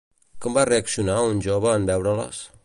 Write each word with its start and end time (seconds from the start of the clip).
Com 0.45 0.55
va 0.55 0.63
reaccionar 0.69 1.19
un 1.33 1.45
jove 1.49 1.77
en 1.81 1.87
veure-les? 1.93 2.43